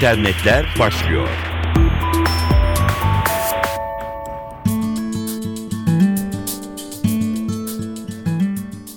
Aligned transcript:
internetler 0.00 0.66
başlıyor. 0.78 1.28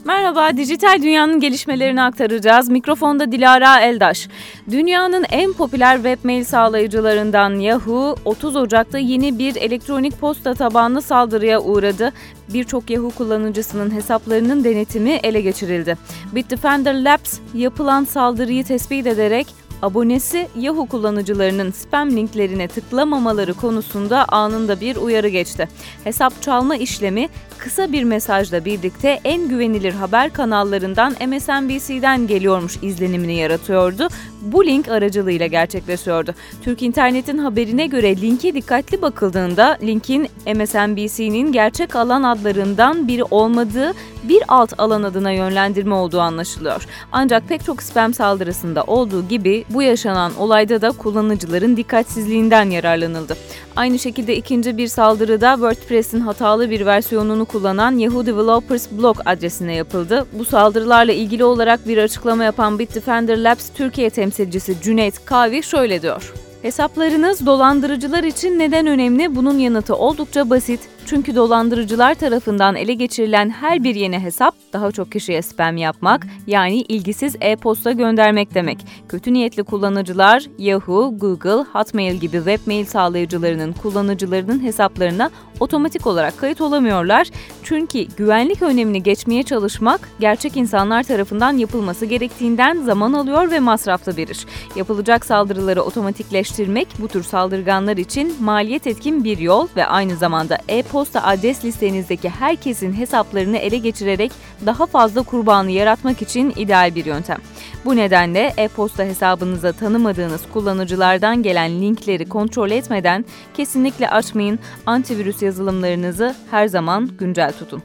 Merhaba, 0.05 0.58
dijital 0.58 1.01
dünyanın 1.01 1.39
gelişmelerini 1.39 2.01
aktaracağız. 2.03 2.69
Mikrofonda 2.69 3.31
Dilara 3.31 3.81
Eldaş. 3.81 4.28
Dünyanın 4.71 5.26
en 5.31 5.53
popüler 5.53 5.96
webmail 5.96 6.44
sağlayıcılarından 6.44 7.60
Yahoo, 7.60 8.15
30 8.26 8.56
Ocak'ta 8.56 8.97
yeni 8.97 9.40
bir 9.40 9.56
elektronik 9.56 10.20
posta 10.20 10.54
tabanlı 10.54 11.01
saldırıya 11.01 11.62
uğradı. 11.62 12.13
Birçok 12.54 12.90
Yahoo 12.90 13.10
kullanıcısının 13.10 13.92
hesaplarının 13.92 14.63
denetimi 14.63 15.12
ele 15.12 15.42
geçirildi. 15.42 15.97
Bitdefender 16.31 17.04
Labs 17.04 17.40
yapılan 17.54 18.04
saldırıyı 18.04 18.63
tespit 18.63 19.08
ederek 19.08 19.62
abonesi 19.84 20.48
Yahoo 20.60 20.86
kullanıcılarının 20.86 21.72
spam 21.72 22.12
linklerine 22.12 22.68
tıklamamaları 22.68 23.54
konusunda 23.54 24.26
anında 24.26 24.82
bir 24.82 24.96
uyarı 24.96 25.28
geçti. 25.28 25.68
Hesap 26.04 26.41
çalma 26.41 26.76
işlemi 26.76 27.30
kısa 27.58 27.91
bir 27.91 28.04
mesajla 28.04 28.66
birlikte 28.66 29.20
en 29.24 29.50
güvenilir 29.50 29.94
haber 29.94 30.34
kanallarından 30.34 31.12
MSNBC'den 31.12 32.27
geliyormuş 32.27 32.77
izlenimini 32.82 33.36
yaratıyordu. 33.36 34.08
Bu 34.41 34.66
link 34.66 34.88
aracılığıyla 34.88 35.48
gerçekleşiyordu. 35.48 36.34
Türk 36.62 36.82
İnternet'in 36.82 37.38
haberine 37.38 37.88
göre 37.88 38.22
linke 38.22 38.54
dikkatli 38.54 39.02
bakıldığında 39.02 39.77
linkin 39.82 40.27
MSNBC'nin 40.46 41.52
gerçek 41.52 41.96
alan 41.96 42.24
adlarından 42.24 43.08
biri 43.08 43.24
olmadığı 43.24 43.94
bir 44.24 44.44
alt 44.48 44.80
alan 44.80 45.04
adına 45.04 45.32
yönlendirme 45.32 45.96
olduğu 45.96 46.20
anlaşılıyor. 46.20 46.88
Ancak 47.12 47.50
pek 47.50 47.66
çok 47.66 47.84
spam 47.84 48.13
saldırısında 48.13 48.84
olduğu 48.84 49.27
gibi 49.27 49.66
bu 49.74 49.82
yaşanan 49.82 50.32
olayda 50.40 50.82
da 50.82 50.91
kullanıcıların 50.91 51.77
dikkatsizliğinden 51.77 52.70
yararlanıldı. 52.70 53.38
Aynı 53.76 53.99
şekilde 53.99 54.35
ikinci 54.35 54.77
bir 54.77 54.88
saldırıda 54.88 55.54
WordPress'in 55.54 56.20
hatalı 56.20 56.70
bir 56.70 56.85
versiyonunu 56.85 57.46
kullanan 57.46 57.98
Yahoo 57.98 58.26
Developers 58.26 58.91
blog 58.91 59.18
adresine 59.26 59.76
yapıldı. 59.76 60.26
Bu 60.34 60.46
saldırılarla 60.46 61.13
ilgili 61.13 61.44
olarak 61.44 61.88
bir 61.88 61.98
açıklama 61.98 62.44
yapan 62.44 62.79
Bitdefender 62.79 63.38
Labs 63.38 63.70
Türkiye 63.70 64.09
temsilcisi 64.09 64.81
Cüneyt 64.81 65.25
Kavi 65.25 65.63
şöyle 65.63 66.01
diyor. 66.01 66.33
Hesaplarınız 66.61 67.45
dolandırıcılar 67.45 68.23
için 68.23 68.59
neden 68.59 68.88
önemli? 68.88 69.35
Bunun 69.35 69.57
yanıtı 69.57 69.95
oldukça 69.95 70.49
basit. 70.49 70.79
Çünkü 71.05 71.35
dolandırıcılar 71.35 72.15
tarafından 72.15 72.75
ele 72.75 72.93
geçirilen 72.93 73.49
her 73.49 73.83
bir 73.83 73.95
yeni 73.95 74.19
hesap 74.19 74.55
daha 74.73 74.91
çok 74.91 75.11
kişiye 75.11 75.41
spam 75.41 75.77
yapmak 75.77 76.27
yani 76.47 76.81
ilgisiz 76.81 77.35
e-posta 77.41 77.91
göndermek 77.91 78.53
demek. 78.53 78.77
Kötü 79.09 79.33
niyetli 79.33 79.63
kullanıcılar 79.63 80.43
Yahoo, 80.57 81.17
Google, 81.17 81.63
Hotmail 81.73 82.15
gibi 82.15 82.37
webmail 82.37 82.85
sağlayıcılarının 82.85 83.73
kullanıcılarının 83.73 84.63
hesaplarına 84.63 85.29
otomatik 85.59 86.07
olarak 86.07 86.37
kayıt 86.37 86.61
olamıyorlar. 86.61 87.27
Çünkü 87.63 88.05
güvenlik 88.17 88.61
önemini 88.61 89.03
geçmeye 89.03 89.43
çalışmak 89.43 90.09
gerçek 90.19 90.57
insanlar 90.57 91.03
tarafından 91.03 91.57
yapılması 91.57 92.05
gerektiğinden 92.05 92.81
zaman 92.81 93.13
alıyor 93.13 93.51
ve 93.51 93.59
masraflı 93.59 94.17
bir 94.17 94.27
iş. 94.27 94.45
Yapılacak 94.75 95.25
saldırıları 95.25 95.81
otomatikleştirmek 95.81 96.88
bu 96.99 97.07
tür 97.07 97.23
saldırganlar 97.23 97.97
için 97.97 98.35
maliyet 98.43 98.88
etkin 98.88 99.23
bir 99.23 99.38
yol 99.38 99.67
ve 99.75 99.85
aynı 99.85 100.15
zamanda 100.15 100.57
e 100.67 100.83
e-posta 100.94 101.23
adres 101.23 101.66
listenizdeki 101.66 102.30
herkesin 102.30 102.94
hesaplarını 102.94 103.58
ele 103.58 103.77
geçirerek 103.77 104.31
daha 104.66 104.86
fazla 104.86 105.23
kurbanı 105.23 105.72
yaratmak 105.72 106.22
için 106.22 106.53
ideal 106.55 106.95
bir 106.95 107.05
yöntem. 107.05 107.38
Bu 107.85 107.95
nedenle 107.95 108.53
e-posta 108.58 109.03
hesabınıza 109.03 109.72
tanımadığınız 109.72 110.41
kullanıcılardan 110.53 111.44
gelen 111.44 111.81
linkleri 111.81 112.30
kontrol 112.30 112.72
etmeden 112.72 113.25
kesinlikle 113.53 114.09
açmayın. 114.09 114.59
Antivirüs 114.85 115.41
yazılımlarınızı 115.41 116.35
her 116.51 116.67
zaman 116.67 117.09
güncel 117.19 117.51
tutun. 117.51 117.81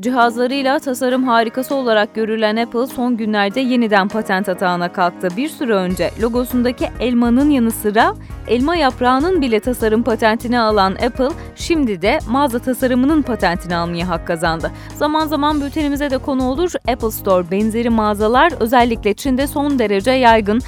Cihazlarıyla 0.00 0.78
tasarım 0.78 1.24
harikası 1.24 1.74
olarak 1.74 2.14
görülen 2.14 2.56
Apple 2.56 2.86
son 2.86 3.16
günlerde 3.16 3.60
yeniden 3.60 4.08
patent 4.08 4.48
atağına 4.48 4.92
kalktı. 4.92 5.28
Bir 5.36 5.48
süre 5.48 5.74
önce 5.74 6.10
logosundaki 6.22 6.88
elmanın 7.00 7.50
yanı 7.50 7.70
sıra 7.70 8.14
elma 8.48 8.76
yaprağının 8.76 9.40
bile 9.40 9.60
tasarım 9.60 10.02
patentini 10.02 10.60
alan 10.60 10.92
Apple 10.92 11.28
şimdi 11.56 12.02
de 12.02 12.18
mağaza 12.28 12.58
tasarımının 12.58 13.22
patentini 13.22 13.76
almaya 13.76 14.08
hak 14.08 14.26
kazandı. 14.26 14.70
Zaman 14.96 15.26
zaman 15.26 15.60
bültenimize 15.60 16.10
de 16.10 16.18
konu 16.18 16.48
olur 16.48 16.72
Apple 16.88 17.10
Store 17.10 17.50
benzeri 17.50 17.90
mağazalar 17.90 18.52
özellikle 18.60 19.14
Çin'de 19.14 19.46
son 19.46 19.78
derece 19.78 20.10
yaygın. 20.10 20.60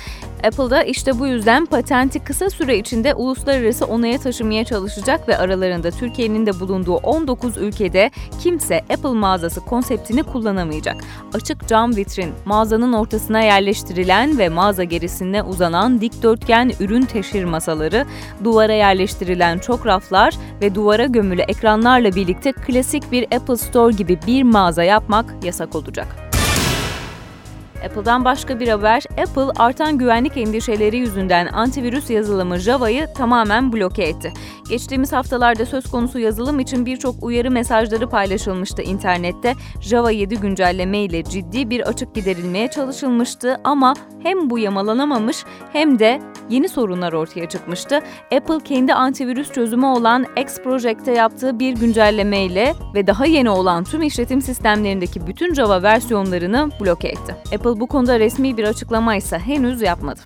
Apple 0.45 0.71
da 0.71 0.83
işte 0.83 1.19
bu 1.19 1.27
yüzden 1.27 1.67
patenti 1.67 2.19
kısa 2.25 2.51
süre 2.51 2.79
içinde 2.79 3.15
uluslararası 3.15 3.87
onaya 3.87 4.19
taşımaya 4.19 4.65
çalışacak 4.65 5.29
ve 5.29 5.39
aralarında 5.39 5.91
Türkiye'nin 5.91 6.47
de 6.47 6.61
bulunduğu 6.61 6.95
19 6.95 7.57
ülkede 7.57 8.11
kimse 8.43 8.79
Apple 8.79 9.09
mağazası 9.09 9.61
konseptini 9.61 10.23
kullanamayacak. 10.23 10.97
Açık 11.35 11.69
cam 11.69 11.97
vitrin, 11.97 12.33
mağazanın 12.45 12.93
ortasına 12.93 13.41
yerleştirilen 13.41 14.39
ve 14.39 14.49
mağaza 14.49 14.85
gerisine 14.85 15.43
uzanan 15.43 16.01
dikdörtgen 16.01 16.73
ürün 16.81 17.03
teşhir 17.03 17.45
masaları, 17.45 18.07
duvara 18.45 18.73
yerleştirilen 18.73 19.59
çok 19.59 19.87
raflar 19.87 20.35
ve 20.63 20.75
duvara 20.75 21.07
gömülü 21.07 21.43
ekranlarla 21.43 22.15
birlikte 22.15 22.53
klasik 22.53 23.13
bir 23.13 23.25
Apple 23.25 23.57
Store 23.57 23.95
gibi 23.95 24.19
bir 24.27 24.43
mağaza 24.43 24.85
yapmak 24.85 25.45
yasak 25.45 25.75
olacak. 25.75 26.22
Apple'dan 27.85 28.25
başka 28.25 28.61
bir 28.61 28.69
haber, 28.69 29.03
Apple 29.19 29.63
artan 29.63 29.99
güvenlik 29.99 30.37
endişeleri 30.37 30.97
yüzünden 30.97 31.47
antivirüs 31.47 32.11
yazılımı 32.11 32.59
Java'yı 32.59 33.07
tamamen 33.17 33.73
bloke 33.73 34.03
etti. 34.03 34.33
Geçtiğimiz 34.69 35.13
haftalarda 35.13 35.67
söz 35.67 35.91
konusu 35.91 36.19
yazılım 36.19 36.61
için 36.61 36.87
birçok 36.87 37.15
uyarı 37.23 37.51
mesajları 37.51 38.09
paylaşılmıştı 38.09 38.83
internette. 38.83 39.55
Java 39.81 40.11
7 40.11 40.37
güncelleme 40.37 40.99
ile 40.99 41.25
ciddi 41.25 41.71
bir 41.71 41.89
açık 41.89 42.15
giderilmeye 42.15 42.69
çalışılmıştı 42.69 43.61
ama 43.65 43.95
hem 44.23 44.51
bu 44.51 44.59
yamalanamamış 44.59 45.45
hem 45.73 45.99
de 45.99 46.21
yeni 46.51 46.69
sorunlar 46.69 47.13
ortaya 47.13 47.49
çıkmıştı. 47.49 48.01
Apple 48.35 48.61
kendi 48.65 48.95
antivirüs 48.95 49.53
çözümü 49.53 49.87
olan 49.87 50.27
X 50.43 50.59
Project'te 50.63 51.13
yaptığı 51.13 51.59
bir 51.59 51.75
güncelleme 51.75 52.45
ile 52.45 52.75
ve 52.95 53.07
daha 53.07 53.27
yeni 53.27 53.51
olan 53.51 53.85
tüm 53.85 54.03
işletim 54.03 54.43
sistemlerindeki 54.43 55.27
bütün 55.27 55.55
Java 55.55 55.83
versiyonlarını 55.83 56.71
bloke 56.81 57.09
etti. 57.09 57.35
Apple 57.55 57.72
bu 57.81 57.87
konuda 57.87 58.21
resmi 58.21 58.57
bir 58.57 58.65
açıklama 58.65 59.17
ise 59.17 59.39
henüz 59.39 59.83
yapmadı. 59.83 60.21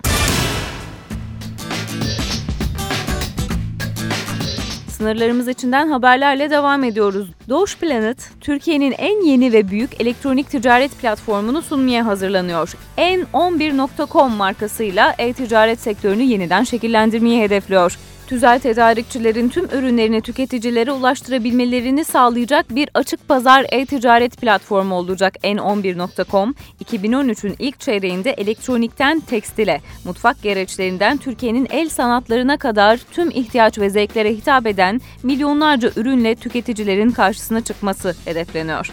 Sınırlarımız 4.97 5.47
içinden 5.47 5.87
haberlerle 5.87 6.49
devam 6.49 6.83
ediyoruz. 6.83 7.31
Doğuş 7.49 7.77
Planet, 7.77 8.29
Türkiye'nin 8.41 8.91
en 8.97 9.25
yeni 9.25 9.53
ve 9.53 9.69
büyük 9.69 10.01
elektronik 10.01 10.49
ticaret 10.49 10.99
platformunu 11.01 11.61
sunmaya 11.61 12.05
hazırlanıyor. 12.05 12.73
N11.com 12.97 14.31
markasıyla 14.31 15.15
e-ticaret 15.17 15.79
sektörünü 15.79 16.23
yeniden 16.23 16.63
şekillendirmeyi 16.63 17.41
hedefliyor 17.41 17.97
tüzel 18.27 18.59
tedarikçilerin 18.59 19.49
tüm 19.49 19.65
ürünlerini 19.65 20.21
tüketicilere 20.21 20.91
ulaştırabilmelerini 20.91 22.05
sağlayacak 22.05 22.75
bir 22.75 22.89
açık 22.93 23.27
pazar 23.27 23.65
e-ticaret 23.71 24.37
platformu 24.37 24.95
olacak 24.95 25.35
N11.com. 25.43 26.55
2013'ün 26.85 27.55
ilk 27.59 27.79
çeyreğinde 27.79 28.31
elektronikten 28.31 29.19
tekstile, 29.19 29.81
mutfak 30.05 30.43
gereçlerinden 30.43 31.17
Türkiye'nin 31.17 31.67
el 31.71 31.89
sanatlarına 31.89 32.57
kadar 32.57 32.97
tüm 33.11 33.29
ihtiyaç 33.29 33.79
ve 33.79 33.89
zevklere 33.89 34.33
hitap 34.33 34.67
eden 34.67 35.01
milyonlarca 35.23 35.91
ürünle 35.95 36.35
tüketicilerin 36.35 37.11
karşısına 37.11 37.61
çıkması 37.61 38.15
hedefleniyor. 38.25 38.91